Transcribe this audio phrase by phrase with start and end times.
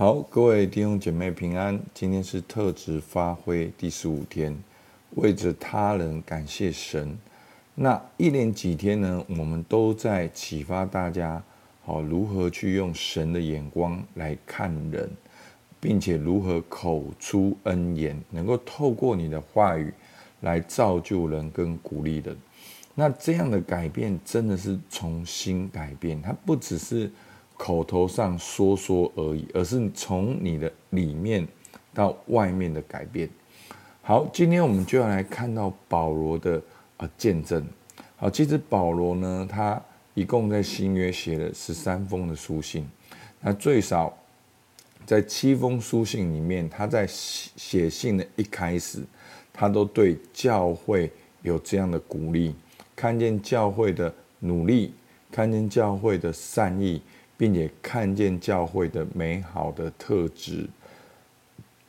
[0.00, 1.78] 好，各位弟兄姐妹平安。
[1.92, 4.56] 今天是特质发挥第十五天，
[5.16, 7.18] 为着他人感谢神。
[7.74, 11.42] 那一连几天呢，我们都在启发大家，
[11.84, 15.06] 好如何去用神的眼光来看人，
[15.78, 19.92] 并且如何口出恩言，能够透过你的话语
[20.40, 22.34] 来造就人跟鼓励人。
[22.94, 27.10] 那这样的改变真的是从心改变，它不只是。
[27.60, 31.46] 口头上说说而已，而是从你的里面
[31.92, 33.28] 到外面的改变。
[34.00, 36.60] 好，今天我们就要来看到保罗的
[36.96, 37.62] 啊见证。
[38.16, 39.78] 好，其实保罗呢，他
[40.14, 42.88] 一共在新约写了十三封的书信。
[43.42, 44.16] 那最少
[45.04, 49.02] 在七封书信里面，他在写信的一开始，
[49.52, 52.54] 他都对教会有这样的鼓励，
[52.96, 54.94] 看见教会的努力，
[55.30, 57.02] 看见教会的善意。
[57.40, 60.68] 并且看见教会的美好的特质。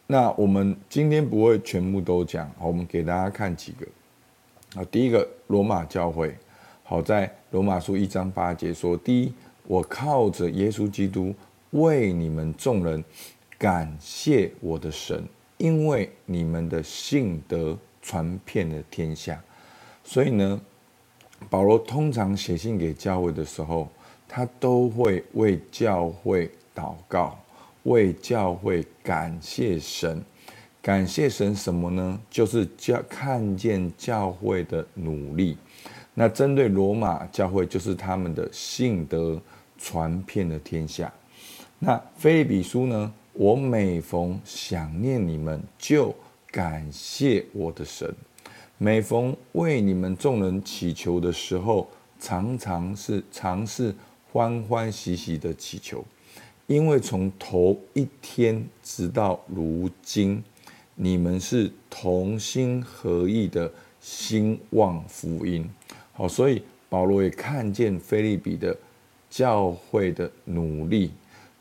[0.08, 3.86] 那我们今天不会全部都讲，我们给大家看几个。
[4.80, 6.34] 啊，第一个罗马教会，
[6.84, 9.34] 好在罗马书一章八节说：第一，
[9.68, 11.36] 我靠着耶稣基督
[11.72, 13.04] 为你们众人
[13.58, 15.22] 感谢我的神，
[15.58, 19.44] 因为你们的信德传遍了天下。
[20.02, 20.62] 所以呢，
[21.50, 23.90] 保罗通常写信给教会的时候。
[24.34, 27.38] 他都会为教会祷告，
[27.84, 30.24] 为教会感谢神，
[30.82, 32.18] 感谢神什么呢？
[32.30, 35.58] 就是教看见教会的努力。
[36.14, 39.38] 那针对罗马教会，就是他们的信德
[39.78, 41.12] 传遍了天下。
[41.78, 43.14] 那腓利比书呢？
[43.34, 46.16] 我每逢想念你们，就
[46.50, 48.08] 感谢我的神；
[48.78, 53.94] 每逢为你们众人祈求的时候，常常是尝试。
[54.32, 56.06] 欢欢喜喜的祈求，
[56.68, 60.42] 因为从头一天直到如今，
[60.96, 65.70] 你们是同心合意的兴旺福音。
[66.14, 68.76] 好，所以保罗也看见腓利比的
[69.30, 71.12] 教会的努力，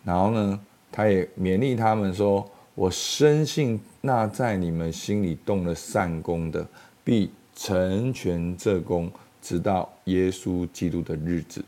[0.04, 0.60] 然后呢，
[0.92, 6.66] 他也勉励他们说：“我深信那在你们心里动了善工的，
[7.02, 9.10] 必成全这工，
[9.42, 11.64] 直到耶稣基督的日子。”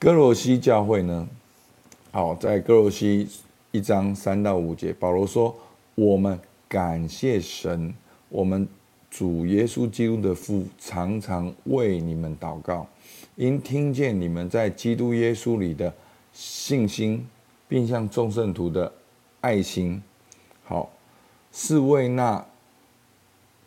[0.00, 1.28] 歌罗西教会呢？
[2.12, 3.28] 好，在歌罗西
[3.72, 5.52] 一章三到五节，保罗说
[5.96, 6.38] ：“我们
[6.68, 7.92] 感谢神，
[8.28, 8.68] 我们
[9.10, 12.86] 主耶稣基督的父常常为你们祷告，
[13.34, 15.92] 因听见你们在基督耶稣里的
[16.32, 17.26] 信心，
[17.66, 18.92] 并向众圣徒的
[19.40, 20.00] 爱心，
[20.62, 20.88] 好，
[21.50, 22.46] 是为那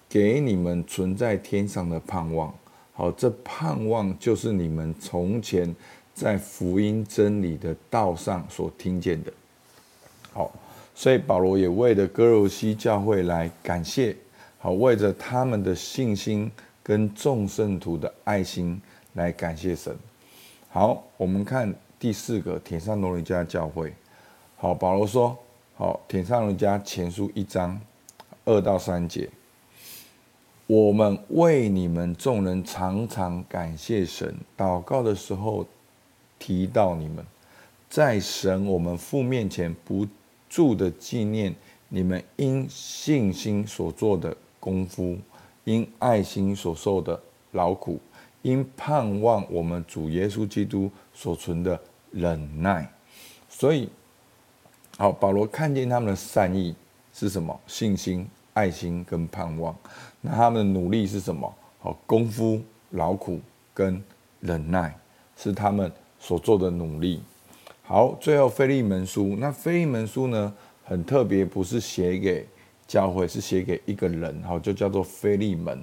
[0.07, 2.53] 给你们存在天上的盼望。
[2.93, 5.75] 好，这盼望就是你们从前。”
[6.13, 9.33] 在福音真理的道上所听见的，
[10.33, 10.51] 好，
[10.93, 14.15] 所以保罗也为了歌罗西教会来感谢，
[14.59, 16.51] 好，为着他们的信心
[16.83, 18.79] 跟众圣徒的爱心
[19.13, 19.97] 来感谢神。
[20.69, 23.91] 好，我们看第四个帖撒罗尼家教会，
[24.57, 25.35] 好，保罗说，
[25.75, 27.79] 好，帖撒罗尼迦前书一章
[28.45, 29.27] 二到三节，
[30.67, 35.65] 我们为你们众人常常感谢神，祷告的时候。
[36.41, 37.23] 提到你们
[37.87, 40.07] 在神我们父面前不
[40.49, 41.53] 住的纪念
[41.87, 45.17] 你们因信心所做的功夫，
[45.65, 47.21] 因爱心所受的
[47.51, 47.99] 劳苦，
[48.41, 51.79] 因盼望我们主耶稣基督所存的
[52.09, 52.91] 忍耐。
[53.47, 53.87] 所以，
[54.97, 56.73] 好，保罗看见他们的善意
[57.13, 57.59] 是什么？
[57.67, 59.75] 信心、爱心跟盼望。
[60.21, 61.53] 那他们的努力是什么？
[61.79, 62.59] 好，功夫、
[62.91, 63.39] 劳苦
[63.73, 64.01] 跟
[64.39, 64.97] 忍耐
[65.37, 65.91] 是他们。
[66.23, 67.19] 所做的努力，
[67.81, 72.47] 好，最后腓利门书，那腓利门书呢，很特别，不是写给
[72.85, 75.81] 教会，是写给一个人，好，就叫做腓利门。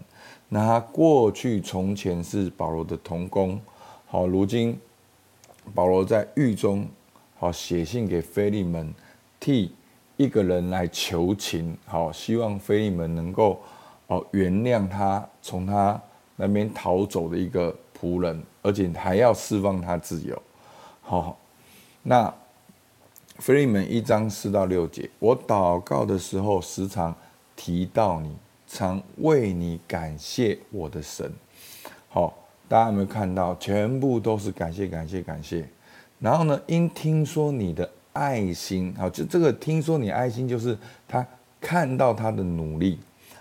[0.48, 3.60] 那他过去从前是保罗的同工，
[4.06, 4.78] 好，如今
[5.74, 6.86] 保罗在狱中，
[7.36, 8.94] 好，写信给腓利门，
[9.40, 9.72] 替
[10.16, 13.60] 一个人来求情，好，希望腓利门能够
[14.06, 16.00] 哦原谅他从他
[16.36, 18.40] 那边逃走的一个仆人。
[18.68, 20.42] 而且还要释放他自由，
[21.00, 21.38] 好，
[22.02, 22.32] 那
[23.38, 27.16] 腓利门一章四到六节，我祷告的时候时常
[27.56, 28.36] 提到你，
[28.66, 31.32] 常为你感谢我的神。
[32.10, 32.36] 好，
[32.68, 33.54] 大家有没有看到？
[33.54, 35.66] 全部都是感谢，感谢，感谢。
[36.18, 40.76] 然后呢，因听说你的爱心，好，就这个听说你爱心，就是
[41.08, 41.26] 他
[41.58, 42.98] 看到他的努力，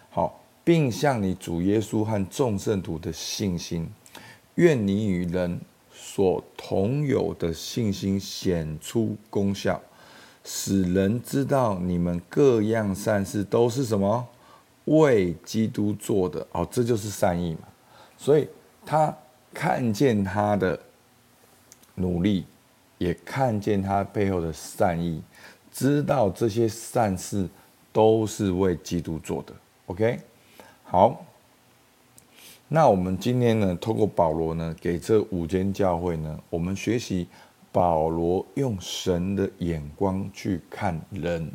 [0.10, 3.86] 好，并向你主耶稣和众圣徒的信心。
[4.58, 5.60] 愿你与人
[5.92, 9.80] 所同有的信心显出功效，
[10.44, 14.28] 使人知道你们各样善事都是什么？
[14.86, 17.68] 为基督做的哦，这就是善意嘛。
[18.18, 18.48] 所以
[18.84, 19.16] 他
[19.54, 20.80] 看见他的
[21.94, 22.46] 努力，
[22.98, 25.22] 也看见他背后的善意，
[25.72, 27.48] 知道这些善事
[27.94, 29.54] 都是为基督做的。
[29.86, 30.20] OK，
[30.84, 31.24] 好。
[32.70, 37.26] 那我们今天呢，透过保罗呢，给这五间教会呢，我们学习
[37.72, 41.50] 保罗用神的眼光去看人。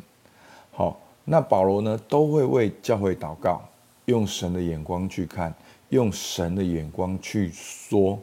[0.71, 3.61] 好，那保罗呢，都会为教会祷告，
[4.05, 5.53] 用神的眼光去看，
[5.89, 8.17] 用神的眼光去说。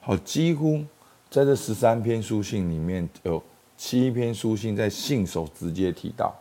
[0.00, 0.84] 好，几乎
[1.28, 3.42] 在这十三篇书信里面有
[3.76, 6.32] 七篇书信在信手直接提到，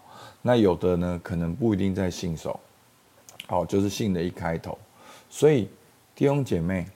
[0.43, 2.59] 那有的呢，可能不一定在信手。
[3.47, 4.77] 好，就是信的一开头，
[5.31, 5.67] 所以。
[6.15, 6.87] 弟兄姐妹，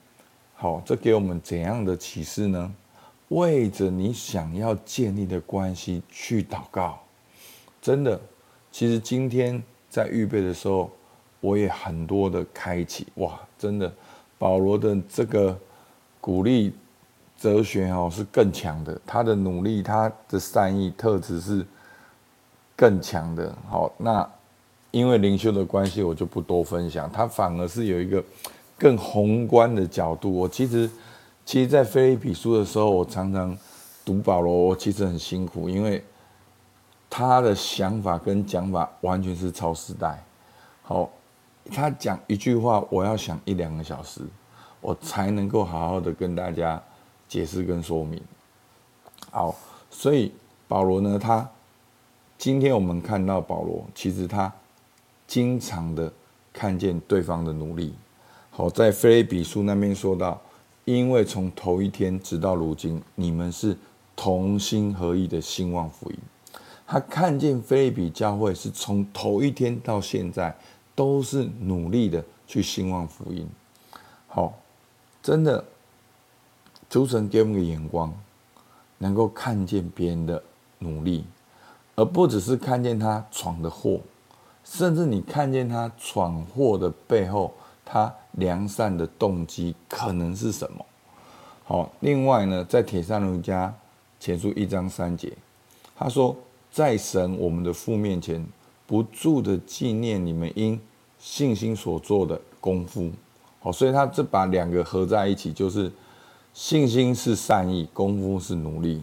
[0.55, 2.73] 好，这给我们怎样的启示呢？
[3.27, 6.97] 为着你想要建立的关系去祷告，
[7.81, 8.17] 真的，
[8.71, 10.89] 其实今天在预备的时候，
[11.41, 13.93] 我也很多的开启，哇，真的，
[14.37, 15.59] 保罗的这个
[16.21, 16.73] 鼓励
[17.37, 21.65] 哲学哦是更强的，他的努力，他的善意特质是
[22.73, 23.53] 更强的。
[23.69, 24.25] 好，那
[24.91, 28.23] 因为灵修的关系，我就不多分享，他反而是有一个。
[28.79, 30.89] 更宏观的角度，我其实，
[31.45, 33.55] 其实，在腓立比书的时候，我常常
[34.05, 36.01] 读保罗，我其实很辛苦，因为
[37.09, 40.23] 他的想法跟讲法完全是超时代。
[40.81, 41.09] 好，
[41.71, 44.21] 他讲一句话，我要想一两个小时，
[44.79, 46.81] 我才能够好好的跟大家
[47.27, 48.21] 解释跟说明。
[49.29, 49.53] 好，
[49.91, 50.31] 所以
[50.69, 51.47] 保罗呢，他
[52.37, 54.51] 今天我们看到保罗，其实他
[55.27, 56.11] 经常的
[56.53, 57.93] 看见对方的努力。
[58.59, 60.41] 好，在腓立比书那边说到，
[60.83, 63.77] 因为从头一天直到如今，你们是
[64.17, 66.17] 同心合意的兴旺福音。
[66.85, 70.53] 他看见腓立比教会是从头一天到现在
[70.93, 73.47] 都是努力的去兴旺福音。
[74.27, 74.53] 好，
[75.23, 75.63] 真的，
[76.89, 78.13] 主神给我们个眼光，
[78.97, 80.43] 能够看见别人的
[80.79, 81.23] 努力，
[81.95, 84.01] 而不只是看见他闯的祸，
[84.65, 87.53] 甚至你看见他闯祸的背后。
[87.91, 90.85] 他良善的动机可能是什么？
[91.65, 93.71] 好，另外呢，在帖撒罗尼迦
[94.19, 95.33] 前书一章三节，
[95.97, 96.35] 他说，
[96.71, 98.45] 在神我们的父面前，
[98.85, 100.79] 不住的纪念你们因
[101.17, 103.09] 信心所做的功夫。
[103.59, 105.91] 好，所以他这把两个合在一起，就是
[106.53, 109.01] 信心是善意，功夫是努力；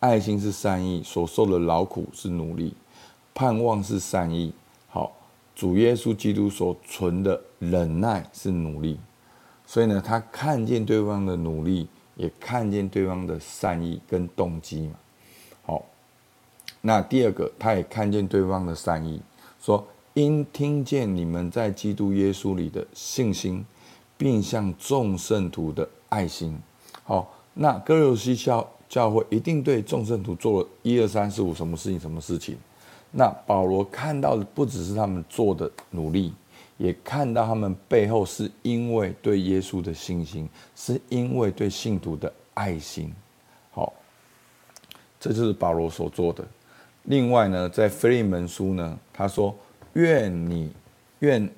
[0.00, 2.74] 爱心是善意，所受的劳苦是努力；
[3.34, 4.52] 盼望是善意。
[5.56, 9.00] 主耶稣基督所存的忍耐是努力，
[9.64, 14.94] 所以呢，他看见对方的努力，也看见对方的善意跟动机嘛。
[15.62, 15.86] 好，
[16.82, 19.18] 那第二个，他也看见对方的善意，
[19.58, 19.82] 说
[20.12, 23.64] 因听见你们在基督耶稣里的信心，
[24.18, 26.54] 并向众圣徒的爱心。
[27.02, 32.58] 好，那歌罗西教教会一定对众圣徒做了一二三四五什么事情，什么事情。
[33.18, 36.34] 那保罗看到的不只是他们做的努力，
[36.76, 43.10] 也看到他们背后是因为对耶稣的信心，是因为对信徒的爱心。
[43.70, 43.90] 好，
[45.18, 46.46] 这就是保罗所做的。
[47.04, 49.56] 另外呢，在腓利门书呢，他说
[49.94, 50.70] ：“愿你
[51.20, 51.48] 愿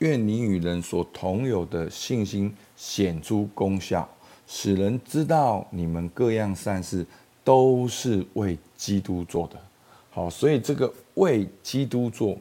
[0.00, 4.06] 愿你与人所同有的信心显出功效，
[4.46, 7.06] 使人知道你们各样善事
[7.42, 9.58] 都是为基督做的。”
[10.10, 12.36] 好，所以这个为基督做，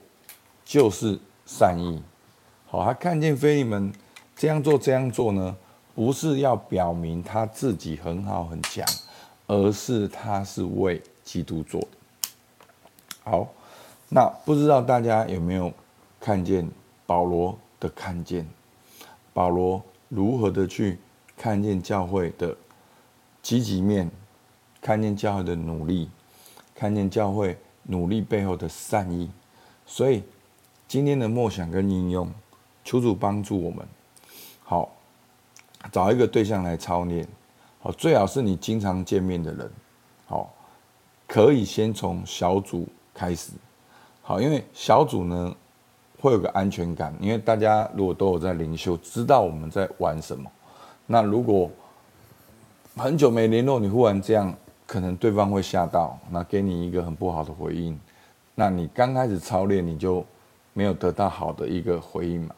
[0.66, 2.02] 就是善意。
[2.66, 3.94] 好，他看见腓利门
[4.36, 5.56] 这样做这样做呢，
[5.94, 8.86] 不是要表明他自己很好很强，
[9.48, 11.88] 而是他是为基督做的。
[13.24, 13.48] 好，
[14.10, 15.72] 那不知道大家有没有
[16.20, 16.68] 看见
[17.06, 18.48] 保罗的看见？
[19.32, 20.98] 保罗如何的去
[21.38, 22.58] 看见教会的
[23.44, 24.10] 积极面，
[24.82, 26.10] 看见教会的努力？
[26.80, 29.30] 看见教会努力背后的善意，
[29.86, 30.24] 所以
[30.88, 32.32] 今天的默想跟应用，
[32.86, 33.86] 求主帮助我们。
[34.64, 34.90] 好，
[35.92, 37.28] 找一个对象来操练。
[37.82, 39.70] 好，最好是你经常见面的人。
[40.26, 40.54] 好，
[41.28, 43.52] 可以先从小组开始。
[44.22, 45.54] 好，因为小组呢
[46.22, 50.50] 会有个安全感，因为大家如果都有在灵修，知道我们在玩什么。
[51.08, 51.70] 那如果
[52.96, 54.56] 很久没联络，你忽然这样。
[54.90, 57.96] 可能对方会吓到，那给你一个很不好的回应，
[58.56, 60.26] 那你刚开始操练你就
[60.74, 62.56] 没有得到好的一个回应嘛。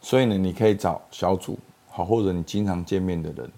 [0.00, 3.50] 所以呢，你可以找小组，好，或者你经常见面的人，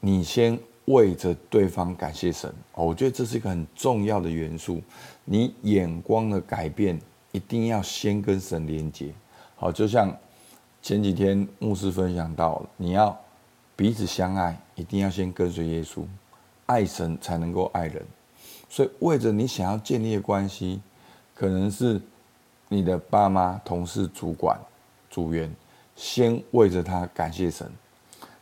[0.00, 2.52] 你先为着对方感谢神。
[2.74, 4.82] 我觉得这是一个很重要的元素。
[5.24, 9.14] 你眼光的改变，一定要先跟神连接。
[9.54, 10.12] 好，就像
[10.82, 13.16] 前几天牧师分享到，你要
[13.76, 16.02] 彼此相爱，一定要先跟随耶稣，
[16.66, 18.04] 爱神才能够爱人。
[18.68, 20.80] 所以，为着你想要建立的关系，
[21.34, 22.00] 可能是
[22.68, 24.58] 你的爸妈、同事、主管、
[25.08, 25.54] 组员，
[25.94, 27.70] 先为着他感谢神。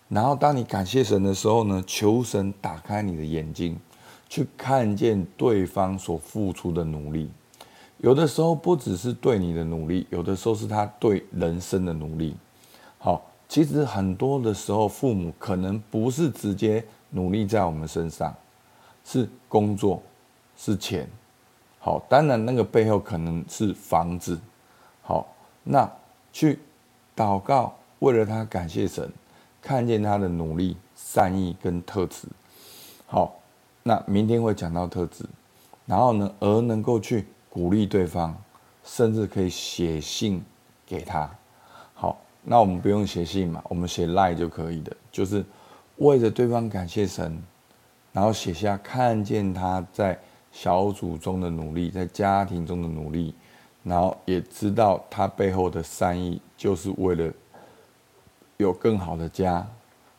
[0.08, 3.78] 然后，当你感谢神的时候呢，求神打开你的眼睛，
[4.28, 7.30] 去看见对方所付出的努力。
[7.98, 12.36] 有的时候不只是对你的努力，有的时候是他对人生的努力。
[12.98, 18.34] 好，其实很多的时候，父母可能不是直接努力在我们身上，
[19.04, 20.02] 是工作，
[20.56, 21.08] 是钱。
[21.78, 24.38] 好，当然那个背后可能是房子。
[25.02, 25.26] 好，
[25.62, 25.90] 那
[26.32, 26.58] 去
[27.16, 29.10] 祷告，为了他感谢神，
[29.62, 32.26] 看见他的努力、善意跟特质。
[33.06, 33.34] 好，
[33.82, 35.24] 那明天会讲到特质，
[35.86, 37.26] 然后呢，而能够去。
[37.54, 38.36] 鼓励对方，
[38.82, 40.44] 甚至可以写信
[40.84, 41.30] 给他。
[41.94, 44.92] 好，那我们不用写信嘛，我们写 LINE 就可以的。
[45.12, 45.44] 就是
[45.96, 47.40] 为着对方感谢神，
[48.12, 50.18] 然后写下看见他在
[50.52, 53.34] 小组中的努力，在家庭中的努力，
[53.82, 57.32] 然后也知道他背后的善意，就是为了
[58.56, 59.66] 有更好的家，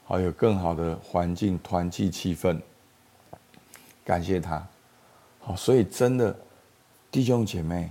[0.06, 2.60] 还有更好的环境、团契气氛。
[4.04, 4.66] 感谢他。
[5.40, 6.36] 好，所以真的。
[7.12, 7.90] 弟兄姐妹，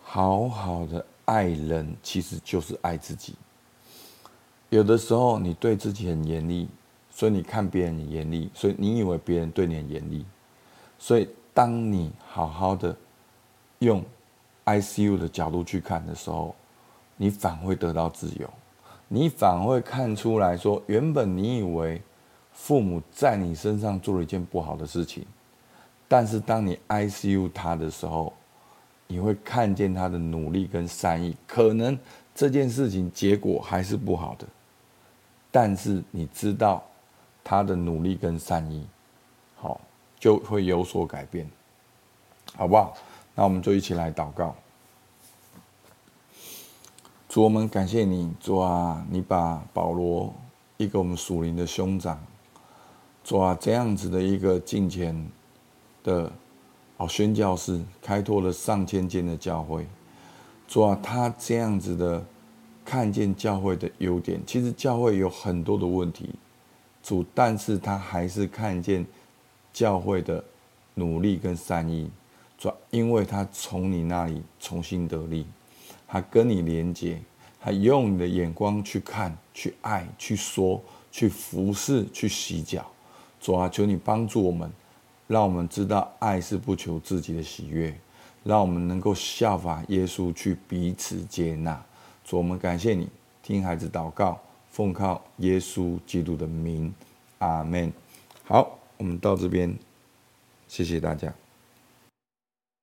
[0.00, 3.34] 好好的爱人，其实就是爱自己。
[4.70, 6.68] 有的时候你对自己很严厉，
[7.10, 10.24] 所以你看别人很严厉，所以你以为别人对你很严厉。
[10.98, 12.96] 所以当你好好的
[13.80, 14.02] 用
[14.64, 16.54] ICU 的角度去看的时候，
[17.16, 18.48] 你反会得到自由，
[19.08, 22.00] 你反会看出来说，原本你以为
[22.52, 25.26] 父母在你身上做了一件不好的事情。
[26.06, 28.32] 但是当你 ICU 他的时候，
[29.08, 31.36] 你会看见他的努力跟善意。
[31.46, 31.98] 可能
[32.34, 34.46] 这件事情结果还是不好的，
[35.50, 36.82] 但是你知道
[37.42, 38.86] 他的努力跟善意，
[39.56, 39.80] 好，
[40.18, 41.48] 就会有所改变，
[42.56, 42.94] 好不好？
[43.34, 44.54] 那我们就一起来祷告。
[47.28, 50.32] 主，我们感谢你，主啊，你把保罗
[50.76, 52.18] 一个我们属灵的兄长，
[53.22, 55.30] 主啊，这样子的一个敬虔。
[56.02, 56.32] 的
[56.96, 59.86] 哦，宣教士开拓了上千间的教会，
[60.66, 62.24] 主啊，他这样子的
[62.90, 66.28] 看见教会的优点，其实教会有很多的问题，
[67.04, 69.06] 主，但是他还是看见
[69.72, 70.42] 教会的
[70.94, 72.10] 努力跟善意，
[72.58, 75.46] 主，因为他从你那里重新得力，
[76.08, 77.16] 他跟你连接，
[77.60, 80.82] 他用你的眼光去看、去爱、去说、
[81.12, 82.84] 去服侍、去洗脚，
[83.40, 84.68] 主啊，求你帮助我们。
[85.28, 87.96] 让我们知道爱是不求自己的喜悦，
[88.42, 91.80] 让我们能够效法耶稣去彼此接纳。
[92.30, 93.08] 主，我们感谢你，
[93.42, 96.94] 听孩子祷告，奉靠耶稣基督的名，
[97.40, 97.92] 阿门。
[98.44, 99.76] 好，我们到这边，
[100.68, 101.34] 谢谢大家。